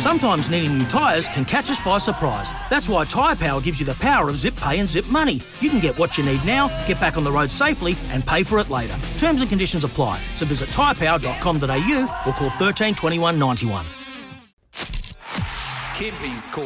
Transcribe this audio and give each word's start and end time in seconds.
Sometimes 0.00 0.48
needing 0.48 0.78
new 0.78 0.86
tyres 0.86 1.28
can 1.28 1.44
catch 1.44 1.70
us 1.70 1.78
by 1.78 1.98
surprise. 1.98 2.50
That's 2.70 2.88
why 2.88 3.04
Tyre 3.04 3.36
Power 3.36 3.60
gives 3.60 3.78
you 3.80 3.84
the 3.84 3.92
power 3.96 4.30
of 4.30 4.36
zip 4.38 4.56
pay 4.56 4.78
and 4.80 4.88
zip 4.88 5.04
money. 5.08 5.42
You 5.60 5.68
can 5.68 5.78
get 5.78 5.98
what 5.98 6.16
you 6.16 6.24
need 6.24 6.42
now, 6.46 6.68
get 6.86 6.98
back 6.98 7.18
on 7.18 7.22
the 7.22 7.30
road 7.30 7.50
safely, 7.50 7.96
and 8.08 8.26
pay 8.26 8.42
for 8.42 8.58
it 8.60 8.70
later. 8.70 8.96
Terms 9.18 9.42
and 9.42 9.50
conditions 9.50 9.84
apply. 9.84 10.18
So 10.36 10.46
visit 10.46 10.70
tyrepower.com.au 10.70 12.22
or 12.26 12.32
call 12.32 12.48
13 12.48 12.94
21 12.94 13.38
91. 13.38 13.84
Kempy's 14.72 16.46
call. 16.46 16.64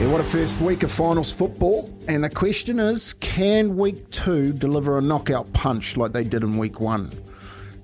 Yeah, 0.00 0.08
what 0.08 0.20
a 0.20 0.24
first 0.24 0.60
week 0.60 0.82
of 0.82 0.90
finals 0.90 1.30
football. 1.30 1.96
And 2.08 2.24
the 2.24 2.30
question 2.30 2.80
is 2.80 3.12
can 3.20 3.76
week 3.76 4.10
two 4.10 4.52
deliver 4.52 4.98
a 4.98 5.00
knockout 5.00 5.52
punch 5.52 5.96
like 5.96 6.10
they 6.10 6.24
did 6.24 6.42
in 6.42 6.58
week 6.58 6.80
one? 6.80 7.12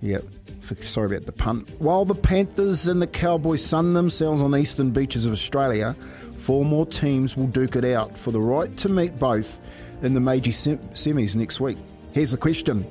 Yep. 0.07 0.25
Sorry 0.83 1.17
about 1.17 1.27
the 1.27 1.33
pun. 1.33 1.67
While 1.79 2.05
the 2.05 2.15
Panthers 2.15 2.87
and 2.87 3.03
the 3.03 3.09
Cowboys 3.09 3.65
sun 3.65 3.93
themselves 3.93 4.41
on 4.41 4.53
the 4.53 4.59
eastern 4.59 4.93
beaches 4.93 5.27
of 5.27 5.33
Australia, 5.33 5.97
four 6.37 6.65
more 6.65 6.87
teams 6.87 7.37
will 7.37 7.49
duke 7.49 7.75
it 7.75 7.85
out 7.85 8.17
for 8.17 8.31
the 8.31 8.41
right 8.41 8.75
to 8.77 8.89
meet 8.89 9.19
both 9.19 9.61
in 10.03 10.15
the 10.15 10.21
major 10.21 10.53
sem- 10.53 10.79
semis 10.91 11.35
next 11.35 11.61
week. 11.61 11.77
Here's 12.13 12.31
the 12.31 12.37
question 12.37 12.87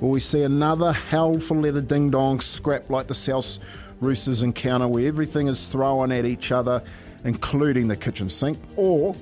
Will 0.00 0.10
we 0.10 0.20
see 0.20 0.42
another 0.42 0.92
hell 0.92 1.38
for 1.38 1.56
leather 1.56 1.80
ding 1.80 2.10
dong 2.10 2.40
scrap 2.40 2.90
like 2.90 3.06
the 3.06 3.14
South 3.14 3.58
Roosters 4.00 4.42
encounter 4.42 4.88
where 4.88 5.08
everything 5.08 5.48
is 5.48 5.72
thrown 5.72 6.12
at 6.12 6.26
each 6.26 6.52
other, 6.52 6.82
including 7.24 7.88
the 7.88 7.96
kitchen 7.96 8.28
sink? 8.28 8.58
Or 8.76 9.16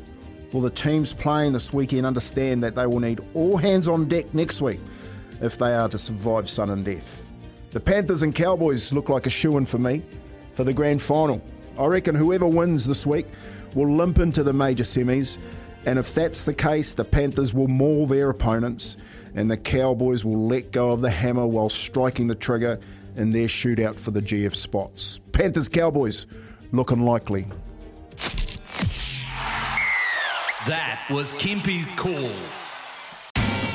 will 0.52 0.62
the 0.62 0.70
teams 0.70 1.12
playing 1.12 1.52
this 1.52 1.72
weekend 1.72 2.06
understand 2.06 2.64
that 2.64 2.74
they 2.74 2.86
will 2.86 2.98
need 2.98 3.20
all 3.34 3.56
hands 3.56 3.88
on 3.88 4.08
deck 4.08 4.34
next 4.34 4.60
week 4.60 4.80
if 5.40 5.58
they 5.58 5.74
are 5.74 5.88
to 5.88 5.98
survive 5.98 6.48
sun 6.48 6.70
and 6.70 6.84
death? 6.84 7.22
The 7.72 7.80
Panthers 7.80 8.22
and 8.22 8.34
Cowboys 8.34 8.92
look 8.92 9.08
like 9.08 9.26
a 9.26 9.30
shoe 9.30 9.56
in 9.56 9.64
for 9.64 9.78
me 9.78 10.02
for 10.54 10.64
the 10.64 10.72
grand 10.72 11.00
final. 11.00 11.40
I 11.78 11.86
reckon 11.86 12.14
whoever 12.14 12.46
wins 12.46 12.86
this 12.86 13.06
week 13.06 13.26
will 13.74 13.94
limp 13.94 14.18
into 14.18 14.42
the 14.42 14.52
major 14.52 14.84
semis, 14.84 15.38
and 15.86 15.98
if 15.98 16.14
that's 16.14 16.44
the 16.44 16.52
case, 16.52 16.94
the 16.94 17.04
Panthers 17.04 17.54
will 17.54 17.68
maul 17.68 18.06
their 18.06 18.30
opponents, 18.30 18.96
and 19.34 19.50
the 19.50 19.56
Cowboys 19.56 20.24
will 20.24 20.46
let 20.46 20.72
go 20.72 20.90
of 20.90 21.00
the 21.00 21.10
hammer 21.10 21.46
while 21.46 21.68
striking 21.68 22.26
the 22.26 22.34
trigger 22.34 22.80
in 23.16 23.30
their 23.30 23.46
shootout 23.46 23.98
for 23.98 24.10
the 24.10 24.20
GF 24.20 24.54
spots. 24.54 25.20
Panthers 25.32 25.68
Cowboys 25.68 26.26
looking 26.72 27.00
likely. 27.00 27.46
That 30.66 31.06
was 31.10 31.32
Kempy's 31.34 31.90
call. 31.92 32.30